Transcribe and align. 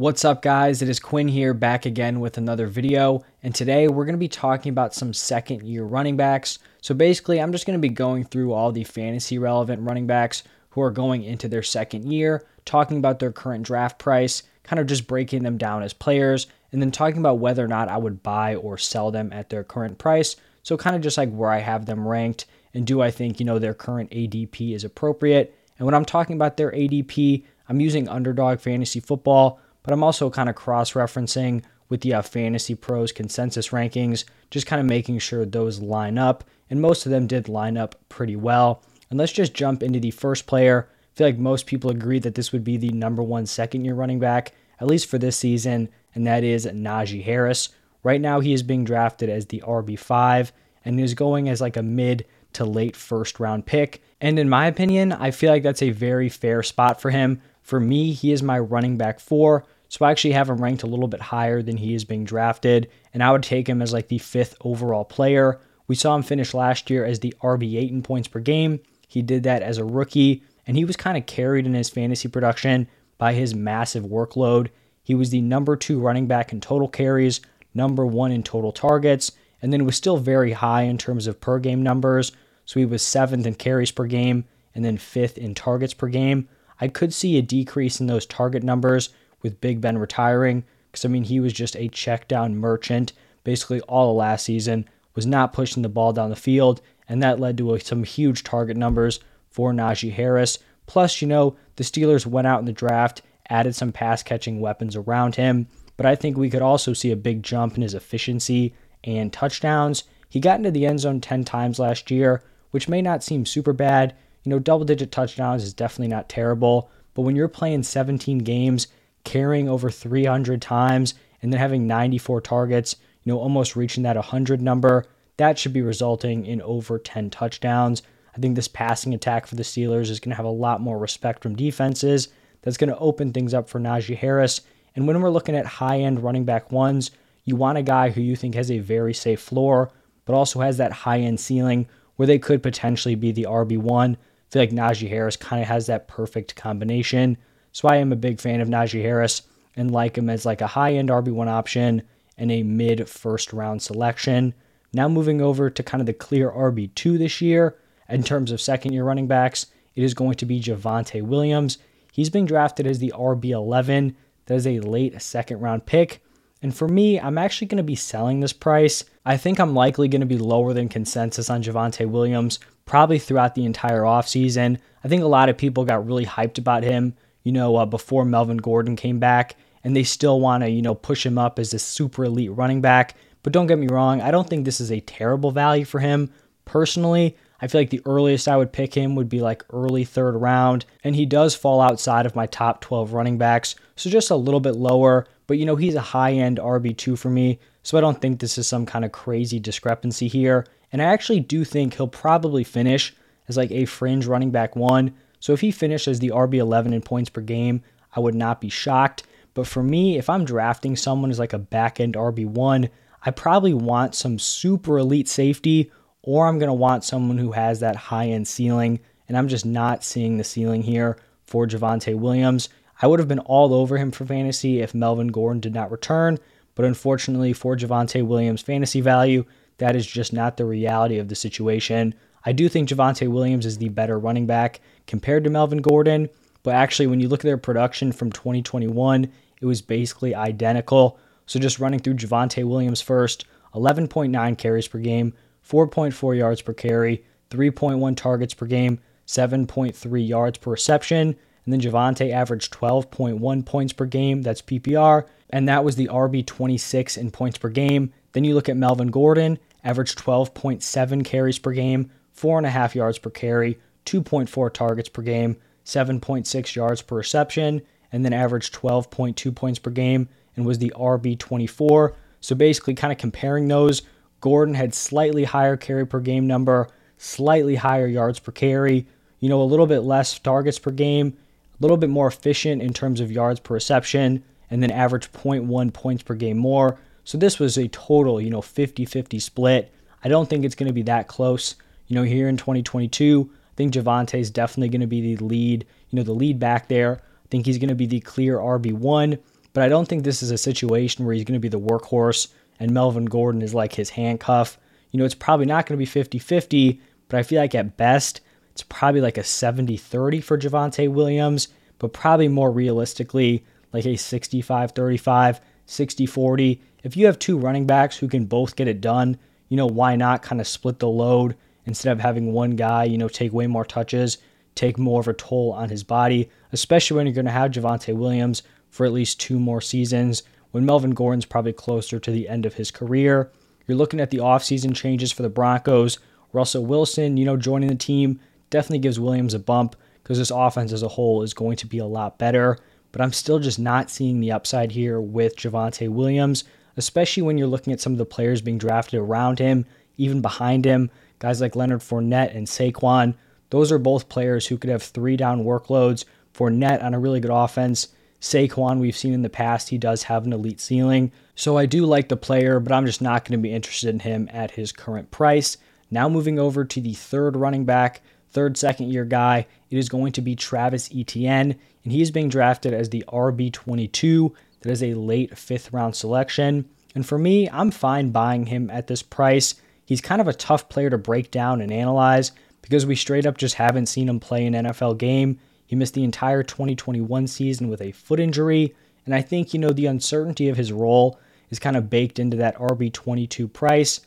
What's 0.00 0.24
up, 0.24 0.40
guys? 0.40 0.80
It 0.80 0.88
is 0.88 0.98
Quinn 0.98 1.28
here, 1.28 1.52
back 1.52 1.84
again 1.84 2.20
with 2.20 2.38
another 2.38 2.66
video. 2.66 3.22
And 3.42 3.54
today 3.54 3.86
we're 3.86 4.06
going 4.06 4.14
to 4.14 4.18
be 4.18 4.28
talking 4.28 4.70
about 4.70 4.94
some 4.94 5.12
second 5.12 5.68
year 5.68 5.84
running 5.84 6.16
backs. 6.16 6.58
So 6.80 6.94
basically, 6.94 7.38
I'm 7.38 7.52
just 7.52 7.66
going 7.66 7.78
to 7.78 7.86
be 7.86 7.90
going 7.90 8.24
through 8.24 8.54
all 8.54 8.72
the 8.72 8.84
fantasy 8.84 9.36
relevant 9.36 9.82
running 9.82 10.06
backs 10.06 10.42
who 10.70 10.80
are 10.80 10.90
going 10.90 11.22
into 11.22 11.48
their 11.48 11.62
second 11.62 12.10
year, 12.10 12.46
talking 12.64 12.96
about 12.96 13.18
their 13.18 13.30
current 13.30 13.62
draft 13.62 13.98
price, 13.98 14.42
kind 14.62 14.80
of 14.80 14.86
just 14.86 15.06
breaking 15.06 15.42
them 15.42 15.58
down 15.58 15.82
as 15.82 15.92
players, 15.92 16.46
and 16.72 16.80
then 16.80 16.90
talking 16.90 17.18
about 17.18 17.38
whether 17.38 17.62
or 17.62 17.68
not 17.68 17.90
I 17.90 17.98
would 17.98 18.22
buy 18.22 18.54
or 18.54 18.78
sell 18.78 19.10
them 19.10 19.30
at 19.34 19.50
their 19.50 19.64
current 19.64 19.98
price. 19.98 20.34
So 20.62 20.78
kind 20.78 20.96
of 20.96 21.02
just 21.02 21.18
like 21.18 21.30
where 21.30 21.50
I 21.50 21.58
have 21.58 21.84
them 21.84 22.08
ranked, 22.08 22.46
and 22.72 22.86
do 22.86 23.02
I 23.02 23.10
think, 23.10 23.38
you 23.38 23.44
know, 23.44 23.58
their 23.58 23.74
current 23.74 24.10
ADP 24.12 24.74
is 24.74 24.82
appropriate. 24.82 25.54
And 25.78 25.84
when 25.84 25.94
I'm 25.94 26.06
talking 26.06 26.36
about 26.36 26.56
their 26.56 26.72
ADP, 26.72 27.44
I'm 27.68 27.80
using 27.80 28.08
underdog 28.08 28.60
fantasy 28.60 29.00
football 29.00 29.60
but 29.90 29.94
I'm 29.94 30.04
also 30.04 30.30
kind 30.30 30.48
of 30.48 30.54
cross 30.54 30.92
referencing 30.92 31.64
with 31.88 32.02
the 32.02 32.14
uh, 32.14 32.22
Fantasy 32.22 32.76
Pros 32.76 33.10
consensus 33.10 33.70
rankings, 33.70 34.22
just 34.48 34.64
kind 34.64 34.78
of 34.78 34.86
making 34.86 35.18
sure 35.18 35.44
those 35.44 35.80
line 35.80 36.16
up. 36.16 36.44
And 36.70 36.80
most 36.80 37.06
of 37.06 37.10
them 37.10 37.26
did 37.26 37.48
line 37.48 37.76
up 37.76 37.96
pretty 38.08 38.36
well. 38.36 38.84
And 39.10 39.18
let's 39.18 39.32
just 39.32 39.52
jump 39.52 39.82
into 39.82 39.98
the 39.98 40.12
first 40.12 40.46
player. 40.46 40.88
I 40.92 41.18
feel 41.18 41.26
like 41.26 41.38
most 41.38 41.66
people 41.66 41.90
agree 41.90 42.20
that 42.20 42.36
this 42.36 42.52
would 42.52 42.62
be 42.62 42.76
the 42.76 42.90
number 42.90 43.20
one 43.20 43.46
second 43.46 43.84
year 43.84 43.94
running 43.94 44.20
back, 44.20 44.52
at 44.78 44.86
least 44.86 45.08
for 45.08 45.18
this 45.18 45.36
season, 45.36 45.88
and 46.14 46.24
that 46.24 46.44
is 46.44 46.66
Najee 46.66 47.24
Harris. 47.24 47.70
Right 48.04 48.20
now, 48.20 48.38
he 48.38 48.52
is 48.52 48.62
being 48.62 48.84
drafted 48.84 49.28
as 49.28 49.46
the 49.46 49.60
RB5 49.66 50.52
and 50.84 51.00
is 51.00 51.14
going 51.14 51.48
as 51.48 51.60
like 51.60 51.76
a 51.76 51.82
mid 51.82 52.26
to 52.52 52.64
late 52.64 52.94
first 52.94 53.40
round 53.40 53.66
pick. 53.66 54.04
And 54.20 54.38
in 54.38 54.48
my 54.48 54.68
opinion, 54.68 55.10
I 55.10 55.32
feel 55.32 55.50
like 55.50 55.64
that's 55.64 55.82
a 55.82 55.90
very 55.90 56.28
fair 56.28 56.62
spot 56.62 57.00
for 57.00 57.10
him. 57.10 57.42
For 57.60 57.80
me, 57.80 58.12
he 58.12 58.30
is 58.30 58.40
my 58.40 58.60
running 58.60 58.96
back 58.96 59.18
four. 59.18 59.64
So 59.90 60.04
I 60.04 60.12
actually 60.12 60.32
have 60.32 60.48
him 60.48 60.62
ranked 60.62 60.84
a 60.84 60.86
little 60.86 61.08
bit 61.08 61.20
higher 61.20 61.62
than 61.62 61.76
he 61.76 61.94
is 61.94 62.04
being 62.04 62.24
drafted. 62.24 62.88
And 63.12 63.24
I 63.24 63.32
would 63.32 63.42
take 63.42 63.68
him 63.68 63.82
as 63.82 63.92
like 63.92 64.06
the 64.06 64.18
fifth 64.18 64.56
overall 64.60 65.04
player. 65.04 65.60
We 65.88 65.96
saw 65.96 66.14
him 66.14 66.22
finish 66.22 66.54
last 66.54 66.88
year 66.88 67.04
as 67.04 67.18
the 67.18 67.34
RB8 67.42 67.90
in 67.90 68.02
points 68.02 68.28
per 68.28 68.38
game. 68.38 68.78
He 69.08 69.20
did 69.20 69.42
that 69.42 69.62
as 69.62 69.78
a 69.78 69.84
rookie, 69.84 70.44
and 70.64 70.76
he 70.76 70.84
was 70.84 70.96
kind 70.96 71.18
of 71.18 71.26
carried 71.26 71.66
in 71.66 71.74
his 71.74 71.90
fantasy 71.90 72.28
production 72.28 72.86
by 73.18 73.32
his 73.32 73.52
massive 73.52 74.04
workload. 74.04 74.68
He 75.02 75.16
was 75.16 75.30
the 75.30 75.40
number 75.40 75.74
two 75.74 75.98
running 75.98 76.28
back 76.28 76.52
in 76.52 76.60
total 76.60 76.86
carries, 76.86 77.40
number 77.74 78.06
one 78.06 78.30
in 78.30 78.44
total 78.44 78.70
targets, 78.70 79.32
and 79.60 79.72
then 79.72 79.84
was 79.84 79.96
still 79.96 80.18
very 80.18 80.52
high 80.52 80.82
in 80.82 80.98
terms 80.98 81.26
of 81.26 81.40
per 81.40 81.58
game 81.58 81.82
numbers. 81.82 82.30
So 82.64 82.78
he 82.78 82.86
was 82.86 83.02
seventh 83.02 83.44
in 83.44 83.54
carries 83.54 83.90
per 83.90 84.06
game 84.06 84.44
and 84.72 84.84
then 84.84 84.98
fifth 84.98 85.36
in 85.36 85.56
targets 85.56 85.94
per 85.94 86.06
game. 86.06 86.48
I 86.80 86.86
could 86.86 87.12
see 87.12 87.36
a 87.36 87.42
decrease 87.42 87.98
in 87.98 88.06
those 88.06 88.24
target 88.24 88.62
numbers 88.62 89.10
with 89.42 89.60
Big 89.60 89.80
Ben 89.80 89.98
retiring, 89.98 90.64
because 90.90 91.04
I 91.04 91.08
mean, 91.08 91.24
he 91.24 91.40
was 91.40 91.52
just 91.52 91.76
a 91.76 91.88
check 91.88 92.28
down 92.28 92.56
merchant 92.56 93.12
basically 93.44 93.80
all 93.82 94.10
of 94.10 94.16
last 94.16 94.44
season, 94.44 94.88
was 95.14 95.26
not 95.26 95.52
pushing 95.52 95.82
the 95.82 95.88
ball 95.88 96.12
down 96.12 96.30
the 96.30 96.36
field, 96.36 96.80
and 97.08 97.22
that 97.22 97.40
led 97.40 97.58
to 97.58 97.78
some 97.78 98.04
huge 98.04 98.44
target 98.44 98.76
numbers 98.76 99.20
for 99.50 99.72
Najee 99.72 100.12
Harris. 100.12 100.58
Plus, 100.86 101.20
you 101.20 101.28
know, 101.28 101.56
the 101.76 101.84
Steelers 101.84 102.26
went 102.26 102.46
out 102.46 102.60
in 102.60 102.66
the 102.66 102.72
draft, 102.72 103.22
added 103.48 103.74
some 103.74 103.92
pass 103.92 104.22
catching 104.22 104.60
weapons 104.60 104.94
around 104.96 105.36
him, 105.36 105.66
but 105.96 106.06
I 106.06 106.14
think 106.14 106.36
we 106.36 106.50
could 106.50 106.62
also 106.62 106.92
see 106.92 107.10
a 107.10 107.16
big 107.16 107.42
jump 107.42 107.76
in 107.76 107.82
his 107.82 107.94
efficiency 107.94 108.74
and 109.04 109.32
touchdowns. 109.32 110.04
He 110.28 110.40
got 110.40 110.58
into 110.58 110.70
the 110.70 110.86
end 110.86 111.00
zone 111.00 111.20
10 111.20 111.44
times 111.44 111.78
last 111.78 112.10
year, 112.10 112.42
which 112.70 112.88
may 112.88 113.02
not 113.02 113.24
seem 113.24 113.44
super 113.44 113.72
bad, 113.72 114.14
you 114.44 114.50
know, 114.50 114.58
double 114.58 114.84
digit 114.84 115.12
touchdowns 115.12 115.64
is 115.64 115.74
definitely 115.74 116.08
not 116.08 116.28
terrible, 116.28 116.90
but 117.14 117.22
when 117.22 117.36
you're 117.36 117.48
playing 117.48 117.82
17 117.82 118.38
games, 118.38 118.86
carrying 119.24 119.68
over 119.68 119.90
300 119.90 120.60
times, 120.60 121.14
and 121.42 121.52
then 121.52 121.60
having 121.60 121.86
94 121.86 122.40
targets, 122.40 122.96
you 123.22 123.32
know, 123.32 123.38
almost 123.38 123.76
reaching 123.76 124.02
that 124.02 124.16
100 124.16 124.60
number, 124.60 125.06
that 125.36 125.58
should 125.58 125.72
be 125.72 125.82
resulting 125.82 126.44
in 126.44 126.60
over 126.62 126.98
10 126.98 127.30
touchdowns. 127.30 128.02
I 128.34 128.38
think 128.38 128.56
this 128.56 128.68
passing 128.68 129.14
attack 129.14 129.46
for 129.46 129.56
the 129.56 129.62
Steelers 129.62 130.10
is 130.10 130.20
going 130.20 130.30
to 130.30 130.36
have 130.36 130.44
a 130.44 130.50
lot 130.50 130.80
more 130.80 130.98
respect 130.98 131.42
from 131.42 131.56
defenses. 131.56 132.28
That's 132.62 132.76
going 132.76 132.90
to 132.90 132.98
open 132.98 133.32
things 133.32 133.54
up 133.54 133.68
for 133.68 133.80
Najee 133.80 134.16
Harris. 134.16 134.60
And 134.94 135.06
when 135.06 135.20
we're 135.20 135.30
looking 135.30 135.56
at 135.56 135.66
high 135.66 136.00
end 136.00 136.22
running 136.22 136.44
back 136.44 136.70
ones, 136.70 137.10
you 137.44 137.56
want 137.56 137.78
a 137.78 137.82
guy 137.82 138.10
who 138.10 138.20
you 138.20 138.36
think 138.36 138.54
has 138.54 138.70
a 138.70 138.78
very 138.78 139.14
safe 139.14 139.40
floor, 139.40 139.90
but 140.26 140.34
also 140.34 140.60
has 140.60 140.76
that 140.76 140.92
high 140.92 141.20
end 141.20 141.40
ceiling 141.40 141.88
where 142.16 142.26
they 142.26 142.38
could 142.38 142.62
potentially 142.62 143.14
be 143.14 143.32
the 143.32 143.46
RB1 143.48 144.16
I 144.50 144.52
feel 144.52 144.62
like 144.62 144.70
Najee 144.70 145.08
Harris 145.08 145.36
kind 145.36 145.62
of 145.62 145.68
has 145.68 145.86
that 145.86 146.08
perfect 146.08 146.56
combination. 146.56 147.38
So 147.72 147.88
I 147.88 147.96
am 147.96 148.12
a 148.12 148.16
big 148.16 148.40
fan 148.40 148.60
of 148.60 148.68
Najee 148.68 149.02
Harris 149.02 149.42
and 149.76 149.90
like 149.90 150.18
him 150.18 150.28
as 150.28 150.44
like 150.44 150.60
a 150.60 150.66
high 150.66 150.94
end 150.94 151.08
RB1 151.08 151.48
option 151.48 152.02
and 152.36 152.50
a 152.50 152.62
mid 152.62 153.08
first 153.08 153.52
round 153.52 153.82
selection. 153.82 154.54
Now 154.92 155.08
moving 155.08 155.40
over 155.40 155.70
to 155.70 155.82
kind 155.82 156.00
of 156.00 156.06
the 156.06 156.12
clear 156.12 156.50
RB2 156.50 157.18
this 157.18 157.40
year 157.40 157.76
in 158.08 158.22
terms 158.22 158.50
of 158.50 158.60
second 158.60 158.92
year 158.92 159.04
running 159.04 159.28
backs, 159.28 159.66
it 159.94 160.02
is 160.02 160.14
going 160.14 160.34
to 160.34 160.46
be 160.46 160.60
Javonte 160.60 161.22
Williams. 161.22 161.78
He's 162.12 162.30
being 162.30 162.46
drafted 162.46 162.86
as 162.86 162.98
the 162.98 163.12
RB11. 163.16 164.14
That 164.46 164.54
is 164.54 164.66
a 164.66 164.80
late 164.80 165.20
second 165.22 165.60
round 165.60 165.86
pick. 165.86 166.22
And 166.62 166.74
for 166.74 166.88
me, 166.88 167.18
I'm 167.18 167.38
actually 167.38 167.68
going 167.68 167.78
to 167.78 167.82
be 167.82 167.94
selling 167.94 168.40
this 168.40 168.52
price. 168.52 169.04
I 169.24 169.36
think 169.36 169.58
I'm 169.58 169.74
likely 169.74 170.08
going 170.08 170.20
to 170.20 170.26
be 170.26 170.38
lower 170.38 170.72
than 170.74 170.88
consensus 170.88 171.48
on 171.48 171.62
Javonte 171.62 172.06
Williams 172.06 172.58
probably 172.84 173.18
throughout 173.18 173.54
the 173.54 173.64
entire 173.64 174.02
offseason. 174.02 174.78
I 175.04 175.08
think 175.08 175.22
a 175.22 175.28
lot 175.28 175.48
of 175.48 175.56
people 175.56 175.84
got 175.84 176.04
really 176.04 176.26
hyped 176.26 176.58
about 176.58 176.82
him, 176.82 177.14
you 177.42 177.52
know, 177.52 177.76
uh, 177.76 177.86
before 177.86 178.24
Melvin 178.24 178.58
Gordon 178.58 178.96
came 178.96 179.18
back, 179.18 179.56
and 179.82 179.96
they 179.96 180.02
still 180.02 180.40
want 180.40 180.62
to, 180.62 180.70
you 180.70 180.82
know, 180.82 180.94
push 180.94 181.24
him 181.24 181.38
up 181.38 181.58
as 181.58 181.72
a 181.72 181.78
super 181.78 182.24
elite 182.24 182.52
running 182.52 182.80
back. 182.80 183.16
But 183.42 183.52
don't 183.52 183.66
get 183.66 183.78
me 183.78 183.88
wrong, 183.88 184.20
I 184.20 184.30
don't 184.30 184.48
think 184.48 184.64
this 184.64 184.80
is 184.80 184.92
a 184.92 185.00
terrible 185.00 185.50
value 185.50 185.84
for 185.84 186.00
him. 186.00 186.30
Personally, 186.66 187.36
I 187.62 187.66
feel 187.66 187.80
like 187.80 187.90
the 187.90 188.02
earliest 188.04 188.48
I 188.48 188.56
would 188.56 188.72
pick 188.72 188.94
him 188.94 189.14
would 189.14 189.28
be 189.28 189.40
like 189.40 189.64
early 189.70 190.04
third 190.04 190.36
round, 190.36 190.84
and 191.04 191.14
he 191.14 191.26
does 191.26 191.54
fall 191.54 191.80
outside 191.80 192.26
of 192.26 192.36
my 192.36 192.46
top 192.46 192.80
12 192.80 193.12
running 193.12 193.38
backs, 193.38 193.74
so 193.96 194.10
just 194.10 194.30
a 194.30 194.36
little 194.36 194.60
bit 194.60 194.76
lower. 194.76 195.26
But 195.46 195.58
you 195.58 195.66
know, 195.66 195.76
he's 195.76 195.94
a 195.94 196.00
high 196.00 196.32
end 196.32 196.58
RB2 196.58 197.18
for 197.18 197.30
me, 197.30 197.58
so 197.82 197.98
I 197.98 198.00
don't 198.00 198.20
think 198.20 198.40
this 198.40 198.56
is 198.56 198.66
some 198.66 198.86
kind 198.86 199.04
of 199.04 199.12
crazy 199.12 199.58
discrepancy 199.58 200.28
here. 200.28 200.66
And 200.92 201.00
I 201.02 201.06
actually 201.06 201.40
do 201.40 201.64
think 201.64 201.94
he'll 201.94 202.08
probably 202.08 202.64
finish 202.64 203.14
as 203.48 203.56
like 203.56 203.70
a 203.70 203.84
fringe 203.84 204.26
running 204.26 204.50
back 204.50 204.76
one. 204.76 205.14
So 205.40 205.52
if 205.52 205.60
he 205.60 205.70
finishes 205.70 206.20
the 206.20 206.28
RB11 206.28 206.92
in 206.92 207.00
points 207.00 207.30
per 207.30 207.40
game, 207.40 207.82
I 208.14 208.20
would 208.20 208.34
not 208.34 208.60
be 208.60 208.68
shocked. 208.68 209.24
But 209.54 209.66
for 209.66 209.82
me, 209.82 210.16
if 210.16 210.30
I'm 210.30 210.44
drafting 210.44 210.94
someone 210.94 211.30
as 211.30 211.38
like 211.38 211.52
a 211.52 211.58
back 211.58 211.98
end 211.98 212.14
RB1, 212.14 212.88
I 213.24 213.30
probably 213.30 213.74
want 213.74 214.14
some 214.14 214.38
super 214.38 214.98
elite 214.98 215.28
safety, 215.28 215.90
or 216.22 216.46
I'm 216.46 216.58
going 216.58 216.68
to 216.68 216.74
want 216.74 217.04
someone 217.04 217.38
who 217.38 217.52
has 217.52 217.80
that 217.80 217.96
high 217.96 218.28
end 218.28 218.46
ceiling. 218.46 219.00
And 219.26 219.36
I'm 219.36 219.48
just 219.48 219.66
not 219.66 220.04
seeing 220.04 220.36
the 220.36 220.44
ceiling 220.44 220.82
here 220.82 221.18
for 221.44 221.66
Javonte 221.66 222.14
Williams. 222.14 222.68
I 223.02 223.06
would 223.06 223.18
have 223.18 223.28
been 223.28 223.38
all 223.40 223.72
over 223.72 223.96
him 223.96 224.10
for 224.10 224.26
fantasy 224.26 224.80
if 224.80 224.94
Melvin 224.94 225.28
Gordon 225.28 225.60
did 225.60 225.72
not 225.72 225.90
return, 225.90 226.38
but 226.74 226.84
unfortunately 226.84 227.52
for 227.52 227.76
Javonte 227.76 228.26
Williams' 228.26 228.60
fantasy 228.60 229.00
value, 229.00 229.44
that 229.78 229.96
is 229.96 230.06
just 230.06 230.32
not 230.32 230.56
the 230.56 230.66
reality 230.66 231.18
of 231.18 231.28
the 231.28 231.34
situation. 231.34 232.14
I 232.44 232.52
do 232.52 232.68
think 232.68 232.88
Javonte 232.88 233.28
Williams 233.28 233.66
is 233.66 233.78
the 233.78 233.88
better 233.88 234.18
running 234.18 234.46
back 234.46 234.80
compared 235.06 235.44
to 235.44 235.50
Melvin 235.50 235.82
Gordon, 235.82 236.28
but 236.62 236.74
actually, 236.74 237.06
when 237.06 237.20
you 237.20 237.28
look 237.28 237.40
at 237.40 237.46
their 237.46 237.56
production 237.56 238.12
from 238.12 238.32
2021, 238.32 239.30
it 239.60 239.66
was 239.66 239.82
basically 239.82 240.34
identical. 240.34 241.18
So 241.46 241.58
just 241.58 241.78
running 241.78 242.00
through 242.00 242.14
Javonte 242.14 242.64
Williams 242.64 243.00
first 243.00 243.44
11.9 243.74 244.58
carries 244.58 244.88
per 244.88 244.98
game, 244.98 245.32
4.4 245.68 246.36
yards 246.36 246.62
per 246.62 246.72
carry, 246.72 247.24
3.1 247.50 248.16
targets 248.16 248.54
per 248.54 248.66
game, 248.66 249.00
7.3 249.26 250.28
yards 250.28 250.58
per 250.58 250.70
reception. 250.70 251.36
And 251.64 251.72
then 251.72 251.80
Javonte 251.80 252.32
averaged 252.32 252.72
12.1 252.72 253.66
points 253.66 253.92
per 253.92 254.06
game. 254.06 254.42
That's 254.42 254.62
PPR. 254.62 255.26
And 255.50 255.68
that 255.68 255.84
was 255.84 255.96
the 255.96 256.08
RB 256.08 256.46
26 256.46 257.16
in 257.16 257.30
points 257.30 257.58
per 257.58 257.68
game. 257.68 258.12
Then 258.32 258.44
you 258.44 258.54
look 258.54 258.68
at 258.68 258.76
Melvin 258.76 259.08
Gordon, 259.08 259.58
averaged 259.84 260.18
12.7 260.18 261.24
carries 261.24 261.58
per 261.58 261.72
game, 261.72 262.10
4.5 262.40 262.94
yards 262.94 263.18
per 263.18 263.30
carry, 263.30 263.78
2.4 264.06 264.72
targets 264.72 265.08
per 265.08 265.22
game, 265.22 265.56
7.6 265.84 266.74
yards 266.74 267.02
per 267.02 267.16
reception, 267.16 267.82
and 268.12 268.24
then 268.24 268.32
averaged 268.32 268.74
12.2 268.74 269.54
points 269.54 269.78
per 269.78 269.90
game 269.90 270.28
and 270.56 270.66
was 270.66 270.78
the 270.78 270.92
RB 270.96 271.38
24. 271.38 272.14
So 272.40 272.54
basically, 272.54 272.94
kind 272.94 273.12
of 273.12 273.18
comparing 273.18 273.68
those, 273.68 274.02
Gordon 274.40 274.74
had 274.74 274.94
slightly 274.94 275.44
higher 275.44 275.76
carry 275.76 276.06
per 276.06 276.20
game 276.20 276.46
number, 276.46 276.88
slightly 277.18 277.76
higher 277.76 278.06
yards 278.06 278.38
per 278.38 278.52
carry, 278.52 279.06
you 279.38 279.48
know, 279.48 279.60
a 279.60 279.64
little 279.64 279.86
bit 279.86 280.00
less 280.00 280.38
targets 280.38 280.78
per 280.78 280.90
game, 280.90 281.36
a 281.78 281.82
little 281.82 281.96
bit 281.96 282.10
more 282.10 282.28
efficient 282.28 282.82
in 282.82 282.92
terms 282.92 283.20
of 283.20 283.30
yards 283.30 283.60
per 283.60 283.74
reception, 283.74 284.42
and 284.70 284.82
then 284.82 284.90
averaged 284.90 285.32
0.1 285.32 285.92
points 285.92 286.22
per 286.22 286.34
game 286.34 286.56
more. 286.56 286.98
So 287.24 287.36
this 287.36 287.58
was 287.58 287.76
a 287.76 287.88
total, 287.88 288.40
you 288.40 288.50
know, 288.50 288.62
50 288.62 289.04
50 289.04 289.38
split. 289.38 289.92
I 290.24 290.28
don't 290.28 290.48
think 290.48 290.64
it's 290.64 290.74
going 290.74 290.88
to 290.88 290.94
be 290.94 291.02
that 291.02 291.28
close. 291.28 291.74
You 292.10 292.16
know, 292.16 292.24
here 292.24 292.48
in 292.48 292.56
2022, 292.56 293.48
I 293.52 293.74
think 293.76 293.94
Javonte 293.94 294.40
is 294.40 294.50
definitely 294.50 294.88
going 294.88 295.00
to 295.00 295.06
be 295.06 295.36
the 295.36 295.44
lead, 295.44 295.86
you 296.10 296.16
know, 296.16 296.24
the 296.24 296.32
lead 296.32 296.58
back 296.58 296.88
there. 296.88 297.20
I 297.22 297.48
think 297.50 297.66
he's 297.66 297.78
going 297.78 297.88
to 297.88 297.94
be 297.94 298.06
the 298.06 298.18
clear 298.18 298.58
RB1. 298.58 299.38
but 299.72 299.84
I 299.84 299.88
don't 299.88 300.08
think 300.08 300.24
this 300.24 300.42
is 300.42 300.50
a 300.50 300.58
situation 300.58 301.24
where 301.24 301.34
he's 301.34 301.44
going 301.44 301.54
to 301.54 301.60
be 301.60 301.68
the 301.68 301.78
workhorse 301.78 302.48
and 302.80 302.90
Melvin 302.90 303.26
Gordon 303.26 303.62
is 303.62 303.74
like 303.74 303.94
his 303.94 304.10
handcuff. 304.10 304.76
You 305.12 305.20
know, 305.20 305.24
it's 305.24 305.36
probably 305.36 305.66
not 305.66 305.86
going 305.86 305.96
to 305.96 306.02
be 306.02 306.04
50 306.04 306.40
50, 306.40 307.00
but 307.28 307.38
I 307.38 307.44
feel 307.44 307.60
like 307.60 307.76
at 307.76 307.96
best, 307.96 308.40
it's 308.72 308.82
probably 308.82 309.20
like 309.20 309.38
a 309.38 309.44
70 309.44 309.96
30 309.96 310.40
for 310.40 310.58
Javonte 310.58 311.08
Williams, 311.08 311.68
but 312.00 312.12
probably 312.12 312.48
more 312.48 312.72
realistically, 312.72 313.64
like 313.92 314.04
a 314.04 314.16
65 314.16 314.90
35, 314.90 315.60
60 315.86 316.26
40. 316.26 316.82
If 317.04 317.16
you 317.16 317.26
have 317.26 317.38
two 317.38 317.56
running 317.56 317.86
backs 317.86 318.16
who 318.16 318.26
can 318.26 318.46
both 318.46 318.74
get 318.74 318.88
it 318.88 319.00
done, 319.00 319.38
you 319.68 319.76
know, 319.76 319.86
why 319.86 320.16
not 320.16 320.42
kind 320.42 320.60
of 320.60 320.66
split 320.66 320.98
the 320.98 321.08
load 321.08 321.54
instead 321.90 322.12
of 322.12 322.20
having 322.20 322.52
one 322.52 322.76
guy, 322.76 323.02
you 323.02 323.18
know, 323.18 323.28
take 323.28 323.52
way 323.52 323.66
more 323.66 323.84
touches, 323.84 324.38
take 324.76 324.96
more 324.96 325.20
of 325.20 325.26
a 325.26 325.34
toll 325.34 325.72
on 325.72 325.88
his 325.88 326.04
body, 326.04 326.48
especially 326.70 327.16
when 327.16 327.26
you're 327.26 327.34
going 327.34 327.46
to 327.46 327.50
have 327.50 327.72
Javonte 327.72 328.14
Williams 328.14 328.62
for 328.90 329.04
at 329.04 329.12
least 329.12 329.40
two 329.40 329.58
more 329.58 329.80
seasons, 329.80 330.44
when 330.70 330.86
Melvin 330.86 331.10
Gordon's 331.10 331.44
probably 331.44 331.72
closer 331.72 332.20
to 332.20 332.30
the 332.30 332.48
end 332.48 332.64
of 332.64 332.74
his 332.74 332.92
career. 332.92 333.50
You're 333.86 333.98
looking 333.98 334.20
at 334.20 334.30
the 334.30 334.38
offseason 334.38 334.94
changes 334.94 335.32
for 335.32 335.42
the 335.42 335.50
Broncos. 335.50 336.20
Russell 336.52 336.86
Wilson, 336.86 337.36
you 337.36 337.44
know, 337.44 337.56
joining 337.56 337.88
the 337.88 337.96
team 337.96 338.38
definitely 338.70 339.00
gives 339.00 339.18
Williams 339.18 339.52
a 339.52 339.58
bump 339.58 339.96
because 340.22 340.38
this 340.38 340.52
offense 340.52 340.92
as 340.92 341.02
a 341.02 341.08
whole 341.08 341.42
is 341.42 341.52
going 341.52 341.76
to 341.78 341.88
be 341.88 341.98
a 341.98 342.06
lot 342.06 342.38
better. 342.38 342.78
But 343.10 343.20
I'm 343.20 343.32
still 343.32 343.58
just 343.58 343.80
not 343.80 344.10
seeing 344.10 344.38
the 344.38 344.52
upside 344.52 344.92
here 344.92 345.20
with 345.20 345.56
Javonte 345.56 346.08
Williams, 346.08 346.62
especially 346.96 347.42
when 347.42 347.58
you're 347.58 347.66
looking 347.66 347.92
at 347.92 348.00
some 348.00 348.12
of 348.12 348.18
the 348.18 348.24
players 348.24 348.62
being 348.62 348.78
drafted 348.78 349.18
around 349.18 349.58
him, 349.58 349.86
even 350.16 350.40
behind 350.40 350.84
him. 350.84 351.10
Guys 351.40 351.60
like 351.60 351.74
Leonard 351.74 352.00
Fournette 352.00 352.54
and 352.54 352.68
Saquon, 352.68 353.34
those 353.70 353.90
are 353.90 353.98
both 353.98 354.28
players 354.28 354.68
who 354.68 354.78
could 354.78 354.90
have 354.90 355.02
three 355.02 355.36
down 355.36 355.64
workloads. 355.64 356.24
Fournette 356.54 357.02
on 357.02 357.14
a 357.14 357.18
really 357.18 357.40
good 357.40 357.50
offense. 357.50 358.08
Saquon, 358.40 359.00
we've 359.00 359.16
seen 359.16 359.34
in 359.34 359.42
the 359.42 359.50
past, 359.50 359.88
he 359.88 359.98
does 359.98 360.24
have 360.24 360.46
an 360.46 360.52
elite 360.52 360.80
ceiling. 360.80 361.30
So 361.54 361.76
I 361.76 361.86
do 361.86 362.06
like 362.06 362.28
the 362.28 362.36
player, 362.36 362.80
but 362.80 362.92
I'm 362.92 363.06
just 363.06 363.20
not 363.20 363.44
going 363.44 363.58
to 363.58 363.62
be 363.62 363.72
interested 363.72 364.08
in 364.08 364.20
him 364.20 364.48
at 364.52 364.70
his 364.70 364.92
current 364.92 365.30
price. 365.30 365.76
Now 366.10 366.28
moving 366.28 366.58
over 366.58 366.84
to 366.84 367.00
the 367.00 367.14
third 367.14 367.56
running 367.56 367.84
back, 367.84 368.22
third 368.50 368.76
second 368.76 369.12
year 369.12 369.24
guy, 369.24 369.66
it 369.90 369.98
is 369.98 370.08
going 370.08 370.32
to 370.32 370.40
be 370.40 370.56
Travis 370.56 371.10
Etienne, 371.14 371.76
and 372.02 372.12
he 372.12 372.22
is 372.22 372.30
being 372.30 372.48
drafted 372.48 372.94
as 372.94 373.10
the 373.10 373.24
RB22. 373.28 374.52
That 374.80 374.90
is 374.90 375.02
a 375.02 375.14
late 375.14 375.56
fifth 375.56 375.92
round 375.92 376.16
selection. 376.16 376.88
And 377.14 377.26
for 377.26 377.38
me, 377.38 377.68
I'm 377.68 377.90
fine 377.90 378.30
buying 378.30 378.66
him 378.66 378.88
at 378.90 379.06
this 379.06 379.22
price. 379.22 379.74
He's 380.10 380.20
kind 380.20 380.40
of 380.40 380.48
a 380.48 380.52
tough 380.52 380.88
player 380.88 381.08
to 381.08 381.18
break 381.18 381.52
down 381.52 381.80
and 381.80 381.92
analyze 381.92 382.50
because 382.82 383.06
we 383.06 383.14
straight 383.14 383.46
up 383.46 383.56
just 383.56 383.76
haven't 383.76 384.06
seen 384.06 384.28
him 384.28 384.40
play 384.40 384.66
an 384.66 384.74
NFL 384.74 385.18
game. 385.18 385.60
He 385.86 385.94
missed 385.94 386.14
the 386.14 386.24
entire 386.24 386.64
2021 386.64 387.46
season 387.46 387.88
with 387.88 388.02
a 388.02 388.10
foot 388.10 388.40
injury. 388.40 388.96
And 389.24 389.36
I 389.36 389.40
think, 389.40 389.72
you 389.72 389.78
know, 389.78 389.92
the 389.92 390.06
uncertainty 390.06 390.68
of 390.68 390.76
his 390.76 390.90
role 390.90 391.38
is 391.70 391.78
kind 391.78 391.96
of 391.96 392.10
baked 392.10 392.40
into 392.40 392.56
that 392.56 392.76
RB22 392.78 393.72
price. 393.72 394.22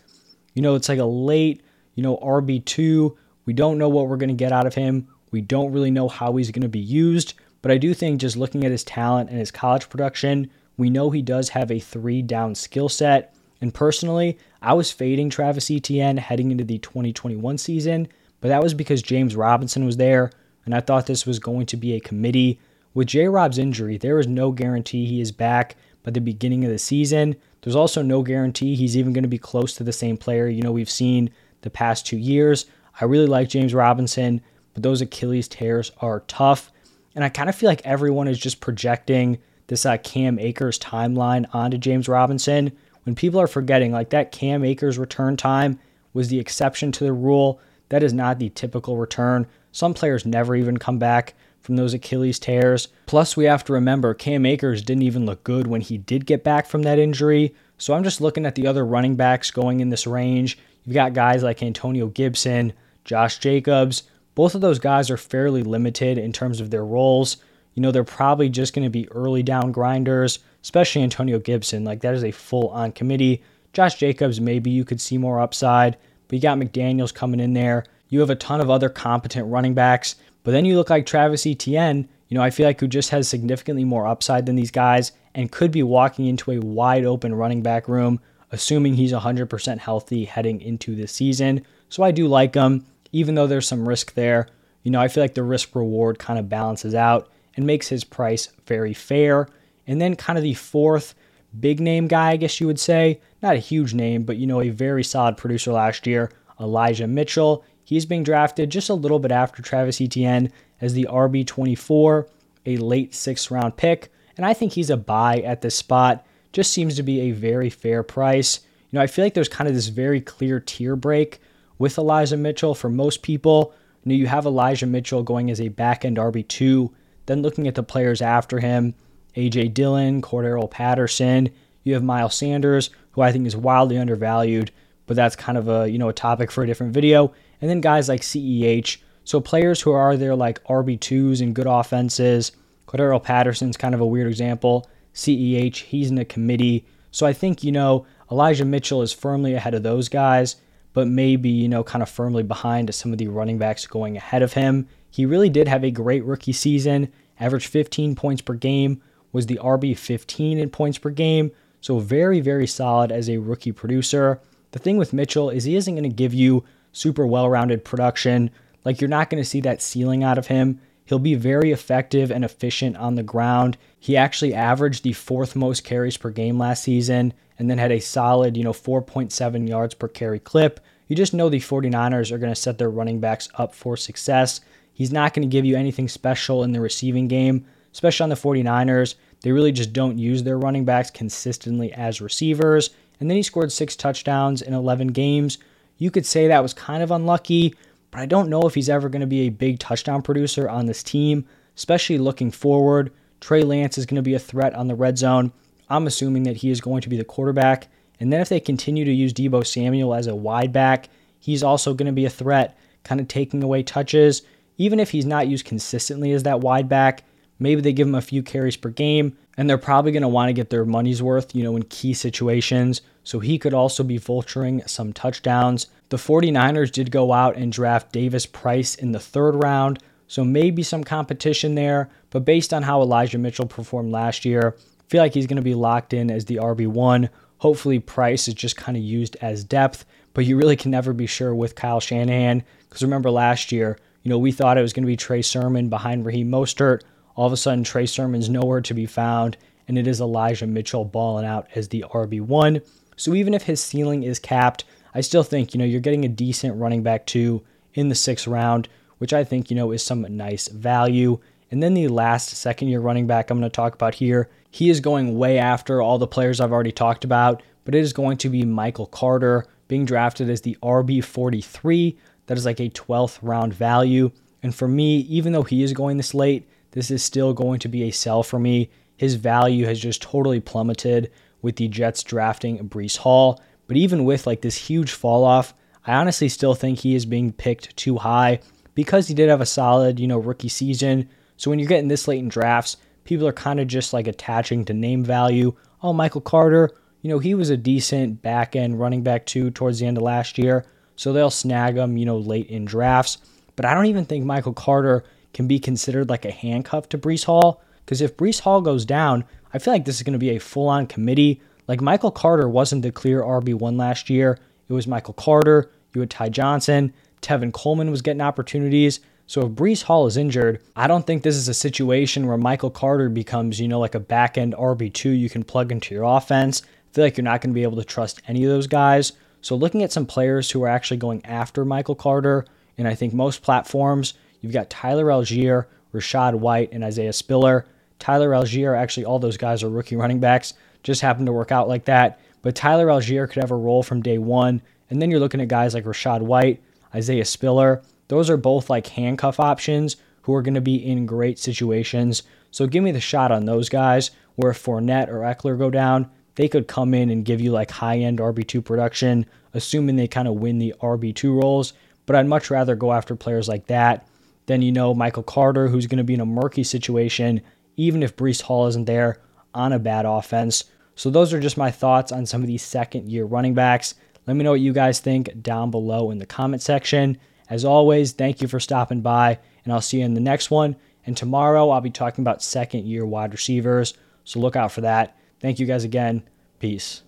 You 0.53 0.61
know, 0.61 0.75
it's 0.75 0.87
like 0.87 0.99
a 0.99 1.03
late, 1.03 1.61
you 1.95 2.03
know, 2.03 2.15
RB2. 2.15 3.17
We 3.45 3.51
don't 3.51 3.77
know 3.77 3.89
what 3.89 4.07
we're 4.07 4.15
going 4.15 4.29
to 4.29 4.35
get 4.35 4.53
out 4.53 4.65
of 4.65 4.75
him. 4.75 5.09
We 5.31 5.41
don't 5.41 5.73
really 5.73 5.91
know 5.91 6.07
how 6.07 6.33
he's 6.37 6.51
going 6.51 6.61
to 6.61 6.69
be 6.69 6.79
used. 6.79 7.33
But 7.61 7.73
I 7.73 7.77
do 7.77 7.93
think 7.93 8.21
just 8.21 8.37
looking 8.37 8.63
at 8.63 8.71
his 8.71 8.85
talent 8.85 9.31
and 9.31 9.37
his 9.37 9.51
college 9.51 9.89
production, 9.89 10.49
we 10.77 10.89
know 10.89 11.09
he 11.09 11.21
does 11.21 11.49
have 11.49 11.71
a 11.71 11.79
three 11.79 12.21
down 12.21 12.55
skill 12.55 12.87
set. 12.87 13.35
And 13.63 13.73
personally, 13.73 14.37
I 14.61 14.73
was 14.73 14.91
fading 14.91 15.29
Travis 15.29 15.71
Etienne 15.71 16.17
heading 16.17 16.51
into 16.51 16.65
the 16.65 16.79
2021 16.79 17.57
season, 17.57 18.09
but 18.41 18.49
that 18.49 18.61
was 18.61 18.73
because 18.73 19.01
James 19.01 19.37
Robinson 19.37 19.85
was 19.85 19.95
there 19.95 20.31
and 20.65 20.75
I 20.75 20.81
thought 20.81 21.05
this 21.05 21.25
was 21.25 21.39
going 21.39 21.67
to 21.67 21.77
be 21.77 21.93
a 21.93 22.01
committee. 22.01 22.59
With 22.93 23.07
J 23.07 23.29
Rob's 23.29 23.57
injury, 23.57 23.95
there 23.95 24.19
is 24.19 24.27
no 24.27 24.51
guarantee 24.51 25.05
he 25.05 25.21
is 25.21 25.31
back 25.31 25.77
by 26.03 26.11
the 26.11 26.19
beginning 26.19 26.65
of 26.65 26.71
the 26.71 26.77
season. 26.77 27.37
There's 27.61 27.77
also 27.77 28.01
no 28.01 28.21
guarantee 28.21 28.75
he's 28.75 28.97
even 28.97 29.13
going 29.13 29.23
to 29.23 29.29
be 29.29 29.37
close 29.37 29.77
to 29.77 29.85
the 29.85 29.93
same 29.93 30.17
player, 30.17 30.49
you 30.49 30.61
know, 30.61 30.73
we've 30.73 30.89
seen 30.89 31.29
the 31.61 31.69
past 31.69 32.05
two 32.05 32.17
years. 32.17 32.65
I 32.99 33.05
really 33.05 33.27
like 33.27 33.47
James 33.47 33.73
Robinson, 33.73 34.41
but 34.73 34.83
those 34.83 34.99
Achilles 34.99 35.47
tears 35.47 35.93
are 36.01 36.19
tough. 36.27 36.69
And 37.15 37.23
I 37.23 37.29
kind 37.29 37.47
of 37.47 37.55
feel 37.55 37.69
like 37.69 37.85
everyone 37.85 38.27
is 38.27 38.39
just 38.39 38.59
projecting 38.59 39.37
this 39.67 39.85
uh, 39.85 39.95
Cam 39.99 40.37
Akers 40.37 40.77
timeline 40.77 41.45
onto 41.53 41.77
James 41.77 42.09
Robinson 42.09 42.73
when 43.03 43.15
people 43.15 43.39
are 43.39 43.47
forgetting 43.47 43.91
like 43.91 44.09
that 44.09 44.31
Cam 44.31 44.63
Akers 44.63 44.97
return 44.97 45.37
time 45.37 45.79
was 46.13 46.27
the 46.27 46.39
exception 46.39 46.91
to 46.93 47.03
the 47.03 47.13
rule. 47.13 47.59
That 47.89 48.03
is 48.03 48.13
not 48.13 48.39
the 48.39 48.49
typical 48.49 48.97
return. 48.97 49.47
Some 49.71 49.93
players 49.93 50.25
never 50.25 50.55
even 50.55 50.77
come 50.77 50.99
back 50.99 51.33
from 51.59 51.75
those 51.75 51.93
Achilles 51.93 52.39
tears. 52.39 52.89
Plus, 53.05 53.37
we 53.37 53.45
have 53.45 53.63
to 53.65 53.73
remember 53.73 54.13
Cam 54.13 54.45
Akers 54.45 54.81
didn't 54.81 55.03
even 55.03 55.25
look 55.25 55.43
good 55.43 55.67
when 55.67 55.81
he 55.81 55.97
did 55.97 56.25
get 56.25 56.43
back 56.43 56.67
from 56.67 56.83
that 56.83 56.99
injury. 56.99 57.55
So 57.77 57.93
I'm 57.93 58.03
just 58.03 58.21
looking 58.21 58.45
at 58.45 58.55
the 58.55 58.67
other 58.67 58.85
running 58.85 59.15
backs 59.15 59.49
going 59.49 59.79
in 59.79 59.89
this 59.89 60.05
range. 60.05 60.57
You've 60.83 60.93
got 60.93 61.13
guys 61.13 61.43
like 61.43 61.63
Antonio 61.63 62.07
Gibson, 62.07 62.73
Josh 63.05 63.39
Jacobs. 63.39 64.03
Both 64.35 64.55
of 64.55 64.61
those 64.61 64.79
guys 64.79 65.09
are 65.09 65.17
fairly 65.17 65.63
limited 65.63 66.17
in 66.17 66.33
terms 66.33 66.59
of 66.59 66.69
their 66.69 66.85
roles. 66.85 67.37
You 67.73 67.81
know, 67.81 67.91
they're 67.91 68.03
probably 68.03 68.49
just 68.49 68.73
going 68.73 68.85
to 68.85 68.89
be 68.89 69.09
early 69.11 69.43
down 69.43 69.71
grinders, 69.71 70.39
especially 70.61 71.03
Antonio 71.03 71.39
Gibson. 71.39 71.83
Like, 71.83 72.01
that 72.01 72.13
is 72.13 72.23
a 72.23 72.31
full 72.31 72.69
on 72.69 72.91
committee. 72.91 73.43
Josh 73.73 73.95
Jacobs, 73.95 74.39
maybe 74.39 74.69
you 74.69 74.85
could 74.85 75.01
see 75.01 75.17
more 75.17 75.39
upside, 75.39 75.97
but 76.27 76.35
you 76.35 76.41
got 76.41 76.59
McDaniels 76.59 77.13
coming 77.13 77.39
in 77.39 77.53
there. 77.53 77.85
You 78.09 78.19
have 78.19 78.29
a 78.29 78.35
ton 78.35 78.61
of 78.61 78.69
other 78.69 78.89
competent 78.89 79.51
running 79.51 79.73
backs, 79.73 80.15
but 80.43 80.51
then 80.51 80.65
you 80.65 80.75
look 80.75 80.89
like 80.91 81.05
Travis 81.05 81.47
Etienne, 81.47 82.07
you 82.29 82.37
know, 82.37 82.43
I 82.43 82.51
feel 82.51 82.65
like 82.65 82.79
who 82.79 82.87
just 82.87 83.09
has 83.09 83.27
significantly 83.27 83.83
more 83.83 84.07
upside 84.07 84.45
than 84.45 84.55
these 84.55 84.71
guys 84.71 85.11
and 85.35 85.51
could 85.51 85.71
be 85.71 85.83
walking 85.83 86.25
into 86.25 86.51
a 86.51 86.59
wide 86.59 87.05
open 87.05 87.33
running 87.33 87.61
back 87.61 87.87
room, 87.87 88.19
assuming 88.51 88.93
he's 88.93 89.13
100% 89.13 89.77
healthy 89.79 90.25
heading 90.25 90.61
into 90.61 90.95
this 90.95 91.11
season. 91.11 91.65
So 91.89 92.03
I 92.03 92.11
do 92.11 92.27
like 92.27 92.55
him, 92.55 92.85
even 93.11 93.35
though 93.35 93.47
there's 93.47 93.67
some 93.67 93.87
risk 93.87 94.13
there. 94.13 94.47
You 94.83 94.91
know, 94.91 95.01
I 95.01 95.07
feel 95.07 95.23
like 95.23 95.33
the 95.33 95.43
risk 95.43 95.75
reward 95.75 96.19
kind 96.19 96.37
of 96.37 96.49
balances 96.49 96.93
out 96.93 97.31
and 97.55 97.65
makes 97.65 97.87
his 97.87 98.03
price 98.03 98.49
very 98.65 98.93
fair. 98.93 99.47
And 99.85 100.01
then, 100.01 100.15
kind 100.15 100.37
of 100.37 100.43
the 100.43 100.53
fourth 100.53 101.15
big 101.59 101.79
name 101.79 102.07
guy, 102.07 102.31
I 102.31 102.37
guess 102.37 102.59
you 102.59 102.67
would 102.67 102.79
say, 102.79 103.19
not 103.41 103.55
a 103.55 103.59
huge 103.59 103.93
name, 103.93 104.23
but 104.23 104.37
you 104.37 104.47
know, 104.47 104.61
a 104.61 104.69
very 104.69 105.03
solid 105.03 105.37
producer 105.37 105.71
last 105.71 106.07
year, 106.07 106.31
Elijah 106.59 107.07
Mitchell. 107.07 107.63
He's 107.83 108.05
being 108.05 108.23
drafted 108.23 108.69
just 108.69 108.89
a 108.89 108.93
little 108.93 109.19
bit 109.19 109.31
after 109.31 109.61
Travis 109.61 110.01
Etienne 110.01 110.51
as 110.81 110.93
the 110.93 111.07
RB24, 111.09 112.27
a 112.65 112.77
late 112.77 113.13
sixth 113.13 113.51
round 113.51 113.75
pick. 113.77 114.11
And 114.37 114.45
I 114.45 114.53
think 114.53 114.73
he's 114.73 114.89
a 114.89 114.97
buy 114.97 115.39
at 115.39 115.61
this 115.61 115.75
spot. 115.75 116.25
Just 116.53 116.71
seems 116.71 116.95
to 116.95 117.03
be 117.03 117.21
a 117.21 117.31
very 117.31 117.69
fair 117.69 118.03
price. 118.03 118.61
You 118.89 118.97
know, 118.97 119.03
I 119.03 119.07
feel 119.07 119.25
like 119.25 119.33
there's 119.33 119.49
kind 119.49 119.67
of 119.67 119.75
this 119.75 119.87
very 119.87 120.21
clear 120.21 120.59
tier 120.59 120.95
break 120.95 121.39
with 121.77 121.97
Elijah 121.97 122.37
Mitchell 122.37 122.75
for 122.75 122.89
most 122.89 123.21
people. 123.21 123.73
You 124.03 124.09
know, 124.09 124.15
you 124.15 124.27
have 124.27 124.45
Elijah 124.45 124.85
Mitchell 124.85 125.23
going 125.23 125.49
as 125.49 125.59
a 125.59 125.69
back 125.69 126.05
end 126.05 126.17
RB2, 126.17 126.91
then 127.25 127.41
looking 127.41 127.67
at 127.67 127.75
the 127.75 127.83
players 127.83 128.21
after 128.21 128.59
him 128.59 128.95
AJ 129.35 129.73
Dillon, 129.73 130.21
Cordarrelle 130.21 130.69
Patterson. 130.69 131.49
You 131.83 131.95
have 131.95 132.03
Miles 132.03 132.35
Sanders, 132.35 132.91
who 133.11 133.21
I 133.21 133.31
think 133.31 133.47
is 133.47 133.55
wildly 133.55 133.97
undervalued, 133.97 134.71
but 135.07 135.15
that's 135.15 135.35
kind 135.35 135.57
of 135.57 135.67
a 135.67 135.89
you 135.89 135.97
know 135.97 136.09
a 136.09 136.13
topic 136.13 136.51
for 136.51 136.63
a 136.63 136.67
different 136.67 136.93
video 136.93 137.33
and 137.63 137.69
then 137.69 137.79
guys 137.79 138.09
like 138.09 138.19
CEH. 138.19 138.97
So 139.23 139.39
players 139.39 139.79
who 139.79 139.93
are 139.93 140.17
there 140.17 140.35
like 140.35 140.61
RB2s 140.65 141.41
and 141.41 141.55
good 141.55 141.65
offenses. 141.65 142.51
Cordarrelle 142.87 143.23
Patterson's 143.23 143.77
kind 143.77 143.95
of 143.95 144.01
a 144.01 144.05
weird 144.05 144.27
example. 144.27 144.89
CEH, 145.13 145.77
he's 145.77 146.11
in 146.11 146.17
a 146.17 146.25
committee. 146.25 146.85
So 147.11 147.25
I 147.25 147.31
think, 147.31 147.63
you 147.63 147.71
know, 147.71 148.05
Elijah 148.29 148.65
Mitchell 148.65 149.01
is 149.01 149.13
firmly 149.13 149.53
ahead 149.53 149.75
of 149.75 149.83
those 149.83 150.09
guys, 150.09 150.57
but 150.91 151.07
maybe, 151.07 151.49
you 151.49 151.69
know, 151.69 151.85
kind 151.85 152.03
of 152.03 152.09
firmly 152.09 152.43
behind 152.43 152.93
some 152.93 153.13
of 153.13 153.17
the 153.17 153.29
running 153.29 153.57
backs 153.57 153.87
going 153.87 154.17
ahead 154.17 154.41
of 154.41 154.51
him. 154.51 154.89
He 155.13 155.27
really 155.27 155.49
did 155.49 155.67
have 155.67 155.83
a 155.83 155.91
great 155.91 156.25
rookie 156.25 156.53
season, 156.53 157.13
averaged 157.39 157.67
15 157.67 158.15
points 158.15 158.41
per 158.41 158.55
game, 158.55 158.99
was 159.31 159.45
the 159.45 159.59
RB 159.61 159.95
15 159.95 160.57
in 160.57 160.71
points 160.71 160.97
per 160.97 161.11
game. 161.11 161.51
So 161.81 161.99
very, 161.99 162.39
very 162.39 162.65
solid 162.65 163.11
as 163.11 163.29
a 163.29 163.37
rookie 163.37 163.71
producer. 163.71 164.41
The 164.71 164.79
thing 164.79 164.97
with 164.97 165.13
Mitchell 165.13 165.51
is 165.51 165.65
he 165.65 165.75
isn't 165.75 165.93
going 165.93 166.09
to 166.09 166.15
give 166.15 166.33
you 166.33 166.63
super 166.93 167.27
well 167.27 167.47
rounded 167.47 167.85
production. 167.85 168.49
Like 168.85 169.01
you're 169.01 169.07
not 169.07 169.29
going 169.29 169.41
to 169.41 169.47
see 169.47 169.61
that 169.61 169.83
ceiling 169.83 170.23
out 170.23 170.39
of 170.39 170.47
him. 170.47 170.81
He'll 171.05 171.19
be 171.19 171.35
very 171.35 171.71
effective 171.71 172.31
and 172.31 172.43
efficient 172.43 172.97
on 172.97 173.13
the 173.13 173.21
ground. 173.21 173.77
He 173.99 174.17
actually 174.17 174.55
averaged 174.55 175.03
the 175.03 175.13
fourth 175.13 175.55
most 175.55 175.83
carries 175.83 176.17
per 176.17 176.31
game 176.31 176.57
last 176.57 176.81
season 176.81 177.33
and 177.59 177.69
then 177.69 177.77
had 177.77 177.91
a 177.91 177.99
solid, 177.99 178.57
you 178.57 178.63
know, 178.63 178.73
4.7 178.73 179.69
yards 179.69 179.93
per 179.93 180.07
carry 180.07 180.39
clip. 180.39 180.79
You 181.07 181.15
just 181.15 181.35
know 181.35 181.49
the 181.49 181.59
49ers 181.59 182.31
are 182.31 182.39
going 182.39 182.51
to 182.51 182.59
set 182.59 182.79
their 182.79 182.89
running 182.89 183.19
backs 183.19 183.47
up 183.53 183.75
for 183.75 183.95
success. 183.95 184.59
He's 184.93 185.11
not 185.11 185.33
going 185.33 185.47
to 185.47 185.51
give 185.51 185.65
you 185.65 185.75
anything 185.75 186.07
special 186.07 186.63
in 186.63 186.71
the 186.71 186.81
receiving 186.81 187.27
game, 187.27 187.65
especially 187.91 188.23
on 188.23 188.29
the 188.29 188.35
49ers. 188.35 189.15
They 189.41 189.51
really 189.51 189.71
just 189.71 189.91
don't 189.91 190.17
use 190.17 190.43
their 190.43 190.57
running 190.57 190.85
backs 190.85 191.09
consistently 191.09 191.91
as 191.93 192.21
receivers. 192.21 192.91
And 193.19 193.29
then 193.29 193.37
he 193.37 193.43
scored 193.43 193.71
six 193.71 193.95
touchdowns 193.95 194.61
in 194.61 194.73
11 194.73 195.07
games, 195.07 195.57
you 195.97 196.11
could 196.11 196.25
say 196.25 196.47
that 196.47 196.61
was 196.61 196.73
kind 196.73 197.03
of 197.03 197.11
unlucky, 197.11 197.75
but 198.11 198.19
I 198.19 198.25
don't 198.25 198.49
know 198.49 198.61
if 198.61 198.75
he's 198.75 198.89
ever 198.89 199.09
going 199.09 199.21
to 199.21 199.27
be 199.27 199.41
a 199.41 199.49
big 199.49 199.79
touchdown 199.79 200.21
producer 200.21 200.69
on 200.69 200.85
this 200.85 201.03
team, 201.03 201.45
especially 201.77 202.17
looking 202.17 202.51
forward. 202.51 203.11
Trey 203.39 203.61
Lance 203.61 203.97
is 203.97 204.05
going 204.05 204.17
to 204.17 204.21
be 204.21 204.33
a 204.33 204.39
threat 204.39 204.73
on 204.73 204.87
the 204.87 204.95
red 204.95 205.17
zone. 205.17 205.51
I'm 205.89 206.07
assuming 206.07 206.43
that 206.43 206.57
he 206.57 206.71
is 206.71 206.81
going 206.81 207.01
to 207.01 207.09
be 207.09 207.17
the 207.17 207.23
quarterback. 207.23 207.87
And 208.19 208.31
then 208.31 208.41
if 208.41 208.49
they 208.49 208.59
continue 208.59 209.05
to 209.05 209.13
use 209.13 209.33
Deebo 209.33 209.65
Samuel 209.65 210.13
as 210.13 210.27
a 210.27 210.35
wide 210.35 210.71
back, 210.71 211.09
he's 211.39 211.63
also 211.63 211.93
going 211.93 212.07
to 212.07 212.11
be 212.11 212.25
a 212.25 212.29
threat, 212.29 212.77
kind 213.03 213.19
of 213.21 213.27
taking 213.27 213.63
away 213.63 213.83
touches. 213.83 214.43
Even 214.77 214.99
if 214.99 215.11
he's 215.11 215.25
not 215.25 215.47
used 215.47 215.65
consistently 215.65 216.31
as 216.31 216.43
that 216.43 216.61
wide 216.61 216.89
back, 216.89 217.23
maybe 217.59 217.81
they 217.81 217.93
give 217.93 218.07
him 218.07 218.15
a 218.15 218.21
few 218.21 218.43
carries 218.43 218.75
per 218.75 218.89
game, 218.89 219.37
and 219.57 219.69
they're 219.69 219.77
probably 219.77 220.11
going 220.11 220.21
to 220.21 220.27
want 220.27 220.49
to 220.49 220.53
get 220.53 220.69
their 220.69 220.85
money's 220.85 221.21
worth, 221.21 221.55
you 221.55 221.63
know, 221.63 221.75
in 221.75 221.83
key 221.83 222.13
situations. 222.13 223.01
So 223.23 223.39
he 223.39 223.57
could 223.57 223.73
also 223.73 224.03
be 224.03 224.19
vulturing 224.19 224.87
some 224.89 225.13
touchdowns. 225.13 225.87
The 226.09 226.17
49ers 226.17 226.91
did 226.91 227.11
go 227.11 227.31
out 227.31 227.55
and 227.55 227.71
draft 227.71 228.11
Davis 228.11 228.45
Price 228.45 228.95
in 228.95 229.11
the 229.11 229.19
third 229.19 229.63
round, 229.63 229.99
so 230.27 230.43
maybe 230.43 230.83
some 230.83 231.03
competition 231.03 231.75
there. 231.75 232.09
But 232.31 232.45
based 232.45 232.73
on 232.73 232.83
how 232.83 233.01
Elijah 233.01 233.37
Mitchell 233.37 233.67
performed 233.67 234.11
last 234.11 234.45
year, 234.45 234.75
I 234.77 235.03
feel 235.07 235.21
like 235.21 235.33
he's 235.33 235.47
going 235.47 235.57
to 235.57 235.61
be 235.61 235.75
locked 235.75 236.13
in 236.13 236.31
as 236.31 236.45
the 236.45 236.55
RB1. 236.55 237.29
Hopefully, 237.59 237.99
Price 237.99 238.47
is 238.47 238.55
just 238.55 238.75
kind 238.75 238.97
of 238.97 239.03
used 239.03 239.37
as 239.41 239.63
depth, 239.63 240.05
but 240.33 240.45
you 240.45 240.57
really 240.57 240.75
can 240.75 240.91
never 240.91 241.13
be 241.13 241.27
sure 241.27 241.53
with 241.53 241.75
Kyle 241.75 241.99
Shanahan. 241.99 242.63
Because 242.89 243.03
remember 243.03 243.31
last 243.31 243.71
year, 243.71 243.97
you 244.23 244.29
know, 244.29 244.37
we 244.37 244.51
thought 244.51 244.77
it 244.77 244.81
was 244.81 244.93
going 244.93 245.03
to 245.03 245.07
be 245.07 245.17
Trey 245.17 245.41
Sermon 245.41 245.89
behind 245.89 246.25
Raheem 246.25 246.49
Mostert. 246.49 247.01
All 247.35 247.45
of 247.45 247.53
a 247.53 247.57
sudden, 247.57 247.83
Trey 247.83 248.05
Sermon's 248.05 248.49
nowhere 248.49 248.81
to 248.81 248.93
be 248.93 249.05
found, 249.05 249.57
and 249.87 249.97
it 249.97 250.07
is 250.07 250.21
Elijah 250.21 250.65
Mitchell 250.65 251.03
balling 251.03 251.45
out 251.45 251.67
as 251.75 251.89
the 251.89 252.05
RB1. 252.13 252.85
So 253.17 253.33
even 253.33 253.53
if 253.53 253.63
his 253.63 253.83
ceiling 253.83 254.23
is 254.23 254.39
capped, 254.39 254.85
I 255.13 255.21
still 255.21 255.43
think, 255.43 255.73
you 255.73 255.77
know, 255.77 255.85
you're 255.85 255.99
getting 255.99 256.25
a 256.25 256.29
decent 256.29 256.79
running 256.79 257.03
back 257.03 257.25
two 257.25 257.63
in 257.93 258.09
the 258.09 258.15
sixth 258.15 258.47
round, 258.47 258.87
which 259.17 259.33
I 259.33 259.43
think, 259.43 259.69
you 259.69 259.75
know, 259.75 259.91
is 259.91 260.03
some 260.03 260.21
nice 260.37 260.67
value. 260.69 261.39
And 261.69 261.83
then 261.83 261.93
the 261.93 262.07
last 262.07 262.49
second 262.49 262.87
year 262.87 262.99
running 262.99 263.27
back 263.27 263.49
I'm 263.49 263.59
going 263.59 263.69
to 263.69 263.75
talk 263.75 263.93
about 263.93 264.15
here, 264.15 264.49
he 264.71 264.89
is 264.89 264.99
going 264.99 265.37
way 265.37 265.57
after 265.57 266.01
all 266.01 266.17
the 266.17 266.27
players 266.27 266.59
I've 266.59 266.71
already 266.71 266.91
talked 266.91 267.23
about, 267.23 267.61
but 267.83 267.93
it 267.93 267.99
is 267.99 268.13
going 268.13 268.37
to 268.37 268.49
be 268.49 268.63
Michael 268.63 269.05
Carter 269.05 269.65
being 269.87 270.05
drafted 270.05 270.49
as 270.49 270.61
the 270.61 270.77
RB43. 270.81 272.15
That 272.47 272.57
is 272.57 272.65
like 272.65 272.79
a 272.79 272.89
12th 272.89 273.39
round 273.41 273.73
value. 273.73 274.31
And 274.61 274.73
for 274.73 274.87
me, 274.87 275.19
even 275.21 275.53
though 275.53 275.63
he 275.63 275.83
is 275.83 275.93
going 275.93 276.17
this 276.17 276.33
late, 276.33 276.67
this 276.91 277.09
is 277.09 277.23
still 277.23 277.53
going 277.53 277.79
to 277.79 277.87
be 277.87 278.03
a 278.03 278.11
sell 278.11 278.43
for 278.43 278.59
me. 278.59 278.89
His 279.17 279.35
value 279.35 279.85
has 279.85 279.99
just 279.99 280.21
totally 280.21 280.59
plummeted 280.59 281.31
with 281.61 281.77
the 281.77 281.87
Jets 281.87 282.23
drafting 282.23 282.77
Breece 282.89 283.17
Hall. 283.17 283.61
But 283.87 283.97
even 283.97 284.25
with 284.25 284.47
like 284.47 284.61
this 284.61 284.75
huge 284.75 285.11
fall 285.11 285.43
off, 285.43 285.73
I 286.05 286.13
honestly 286.13 286.49
still 286.49 286.75
think 286.75 286.99
he 286.99 287.15
is 287.15 287.25
being 287.25 287.51
picked 287.51 287.95
too 287.95 288.17
high 288.17 288.59
because 288.95 289.27
he 289.27 289.33
did 289.33 289.49
have 289.49 289.61
a 289.61 289.65
solid, 289.65 290.19
you 290.19 290.27
know, 290.27 290.37
rookie 290.37 290.69
season. 290.69 291.29
So 291.57 291.69
when 291.69 291.79
you're 291.79 291.87
getting 291.87 292.09
this 292.09 292.27
late 292.27 292.39
in 292.39 292.49
drafts, 292.49 292.97
people 293.23 293.47
are 293.47 293.53
kind 293.53 293.79
of 293.79 293.87
just 293.87 294.13
like 294.13 294.27
attaching 294.27 294.85
to 294.85 294.93
name 294.93 295.23
value. 295.23 295.75
Oh, 296.01 296.13
Michael 296.13 296.41
Carter, 296.41 296.91
you 297.21 297.29
know, 297.29 297.39
he 297.39 297.55
was 297.55 297.69
a 297.69 297.77
decent 297.77 298.41
back 298.41 298.75
end 298.75 298.99
running 298.99 299.23
back 299.23 299.45
too 299.45 299.71
towards 299.71 299.99
the 299.99 300.05
end 300.05 300.17
of 300.17 300.23
last 300.23 300.57
year. 300.57 300.85
So 301.15 301.31
they'll 301.31 301.49
snag 301.49 301.97
him, 301.97 302.17
you 302.17 302.25
know, 302.25 302.37
late 302.37 302.67
in 302.69 302.85
drafts. 302.85 303.37
But 303.75 303.85
I 303.85 303.93
don't 303.93 304.07
even 304.07 304.25
think 304.25 304.45
Michael 304.45 304.73
Carter 304.73 305.23
can 305.53 305.67
be 305.67 305.79
considered 305.79 306.29
like 306.29 306.45
a 306.45 306.51
handcuff 306.51 307.09
to 307.09 307.17
Breece 307.17 307.45
Hall. 307.45 307.81
Because 308.05 308.21
if 308.21 308.37
Breece 308.37 308.59
Hall 308.59 308.81
goes 308.81 309.05
down, 309.05 309.45
I 309.73 309.79
feel 309.79 309.93
like 309.93 310.05
this 310.05 310.17
is 310.17 310.23
going 310.23 310.33
to 310.33 310.39
be 310.39 310.51
a 310.51 310.59
full 310.59 310.87
on 310.89 311.07
committee. 311.07 311.61
Like 311.87 312.01
Michael 312.01 312.31
Carter 312.31 312.67
wasn't 312.67 313.01
the 313.01 313.11
clear 313.11 313.41
RB1 313.41 313.97
last 313.97 314.29
year. 314.29 314.59
It 314.89 314.93
was 314.93 315.07
Michael 315.07 315.33
Carter. 315.33 315.91
You 316.13 316.21
had 316.21 316.29
Ty 316.29 316.49
Johnson. 316.49 317.13
Tevin 317.41 317.73
Coleman 317.73 318.11
was 318.11 318.21
getting 318.21 318.41
opportunities. 318.41 319.19
So 319.47 319.61
if 319.61 319.73
Breece 319.73 320.03
Hall 320.03 320.25
is 320.25 320.37
injured, 320.37 320.81
I 320.95 321.07
don't 321.07 321.27
think 321.27 321.43
this 321.43 321.55
is 321.55 321.67
a 321.67 321.73
situation 321.73 322.47
where 322.47 322.57
Michael 322.57 322.89
Carter 322.89 323.29
becomes, 323.29 323.79
you 323.79 323.87
know, 323.87 323.99
like 323.99 324.15
a 324.15 324.19
back 324.19 324.57
end 324.57 324.73
RB2 324.73 325.37
you 325.37 325.49
can 325.49 325.63
plug 325.63 325.91
into 325.91 326.15
your 326.15 326.23
offense. 326.23 326.81
I 326.83 327.13
feel 327.13 327.23
like 327.25 327.37
you're 327.37 327.43
not 327.43 327.61
going 327.61 327.71
to 327.71 327.75
be 327.75 327.83
able 327.83 327.97
to 327.97 328.05
trust 328.05 328.41
any 328.47 328.63
of 328.63 328.69
those 328.69 328.87
guys. 328.87 329.33
So 329.63 329.75
looking 329.77 330.03
at 330.03 330.11
some 330.11 330.25
players 330.25 330.69
who 330.69 330.83
are 330.83 330.89
actually 330.89 331.17
going 331.17 331.43
after 331.45 331.85
Michael 331.85 332.15
Carter, 332.15 332.65
and 332.97 333.07
I 333.07 333.15
think 333.15 333.33
most 333.33 333.63
platforms, 333.63 334.33
you've 334.59 334.73
got 334.73 334.89
Tyler 334.89 335.27
Allgeier, 335.27 335.85
Rachaad 336.13 336.55
White, 336.55 336.91
and 336.91 337.01
Isaiah 337.01 337.31
Spiller. 337.31 337.85
Tyler 338.19 338.49
Allgeier, 338.49 338.95
actually, 338.95 339.23
all 339.23 339.39
those 339.39 339.55
guys 339.55 339.81
are 339.81 339.89
rookie 339.89 340.17
running 340.17 340.41
backs, 340.41 340.73
just 341.01 341.21
happened 341.21 341.45
to 341.45 341.53
work 341.53 341.71
out 341.71 341.87
like 341.87 342.03
that. 342.05 342.41
But 342.61 342.75
Tyler 342.75 343.07
Allgeier 343.07 343.49
could 343.49 343.61
have 343.61 343.71
a 343.71 343.75
role 343.75 344.03
from 344.03 344.21
day 344.21 344.37
one. 344.37 344.81
And 345.09 345.21
then 345.21 345.31
you're 345.31 345.39
looking 345.39 345.61
at 345.61 345.69
guys 345.69 345.93
like 345.93 346.03
Rachaad 346.03 346.41
White, 346.41 346.83
Isaiah 347.15 347.45
Spiller. 347.45 348.01
Those 348.27 348.49
are 348.49 348.57
both 348.57 348.89
like 348.89 349.07
handcuff 349.07 349.61
options 349.61 350.17
who 350.41 350.53
are 350.55 350.61
going 350.61 350.73
to 350.73 350.81
be 350.81 350.95
in 350.95 351.25
great 351.25 351.57
situations. 351.57 352.43
So 352.69 352.85
give 352.85 353.03
me 353.03 353.11
the 353.11 353.21
shot 353.21 353.51
on 353.53 353.63
those 353.63 353.87
guys. 353.87 354.31
Where 354.55 354.71
if 354.71 354.83
Fournette 354.83 355.29
or 355.29 355.39
Ekeler 355.39 355.79
go 355.79 355.89
down, 355.89 356.29
they 356.55 356.67
could 356.67 356.87
come 356.87 357.13
in 357.13 357.29
and 357.29 357.45
give 357.45 357.61
you 357.61 357.71
like 357.71 357.91
high 357.91 358.19
end 358.19 358.39
RB2 358.39 358.83
production, 358.83 359.45
assuming 359.73 360.15
they 360.15 360.27
kind 360.27 360.47
of 360.47 360.55
win 360.55 360.79
the 360.79 360.93
RB2 361.01 361.61
roles. 361.61 361.93
But 362.25 362.35
I'd 362.35 362.47
much 362.47 362.69
rather 362.69 362.95
go 362.95 363.11
after 363.11 363.35
players 363.35 363.67
like 363.67 363.87
that 363.87 364.27
than, 364.65 364.81
you 364.81 364.91
know, 364.91 365.13
Michael 365.13 365.43
Carter, 365.43 365.87
who's 365.87 366.07
going 366.07 366.19
to 366.19 366.23
be 366.23 366.35
in 366.35 366.39
a 366.39 366.45
murky 366.45 366.83
situation, 366.83 367.61
even 367.97 368.23
if 368.23 368.35
Breece 368.35 368.61
Hall 368.61 368.87
isn't 368.87 369.05
there 369.05 369.39
on 369.73 369.91
a 369.91 369.99
bad 369.99 370.25
offense. 370.25 370.85
So 371.15 371.29
those 371.29 371.53
are 371.53 371.59
just 371.59 371.77
my 371.77 371.91
thoughts 371.91 372.31
on 372.31 372.45
some 372.45 372.61
of 372.61 372.67
these 372.67 372.81
second 372.81 373.29
year 373.29 373.45
running 373.45 373.73
backs. 373.73 374.15
Let 374.47 374.55
me 374.55 374.63
know 374.63 374.71
what 374.71 374.79
you 374.79 374.93
guys 374.93 375.19
think 375.19 375.61
down 375.61 375.91
below 375.91 376.31
in 376.31 376.37
the 376.37 376.45
comment 376.45 376.81
section. 376.81 377.37
As 377.69 377.85
always, 377.85 378.31
thank 378.33 378.61
you 378.61 378.67
for 378.67 378.79
stopping 378.79 379.21
by, 379.21 379.57
and 379.83 379.93
I'll 379.93 380.01
see 380.01 380.19
you 380.19 380.25
in 380.25 380.33
the 380.33 380.41
next 380.41 380.69
one. 380.69 380.95
And 381.25 381.35
tomorrow 381.35 381.89
I'll 381.89 382.01
be 382.01 382.09
talking 382.09 382.43
about 382.43 382.61
second 382.61 383.05
year 383.05 383.25
wide 383.25 383.53
receivers, 383.53 384.13
so 384.43 384.59
look 384.59 384.75
out 384.75 384.91
for 384.91 385.01
that. 385.01 385.37
Thank 385.63 385.79
you 385.79 385.85
guys 385.85 386.03
again. 386.03 386.43
Peace. 386.79 387.23